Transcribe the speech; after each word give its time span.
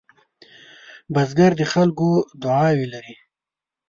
بزګر 1.13 1.51
د 1.57 1.61
خلکو 1.73 2.09
دعاوې 2.43 2.85
لري 2.93 3.15